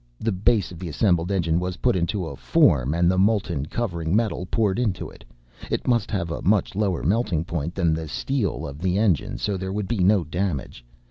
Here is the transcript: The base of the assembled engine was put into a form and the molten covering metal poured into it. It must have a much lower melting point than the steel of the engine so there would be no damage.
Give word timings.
The 0.19 0.31
base 0.31 0.71
of 0.71 0.79
the 0.79 0.89
assembled 0.89 1.31
engine 1.31 1.59
was 1.59 1.77
put 1.77 1.95
into 1.95 2.25
a 2.25 2.35
form 2.35 2.95
and 2.95 3.07
the 3.11 3.19
molten 3.19 3.67
covering 3.67 4.15
metal 4.15 4.47
poured 4.47 4.79
into 4.79 5.11
it. 5.11 5.23
It 5.69 5.87
must 5.87 6.09
have 6.09 6.31
a 6.31 6.41
much 6.41 6.73
lower 6.73 7.03
melting 7.03 7.45
point 7.45 7.75
than 7.75 7.93
the 7.93 8.07
steel 8.07 8.65
of 8.65 8.79
the 8.79 8.97
engine 8.97 9.37
so 9.37 9.57
there 9.57 9.71
would 9.71 9.87
be 9.87 9.99
no 9.99 10.23
damage. 10.23 10.83